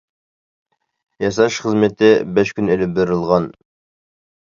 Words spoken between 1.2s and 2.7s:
ياساش خىزمىتى بەش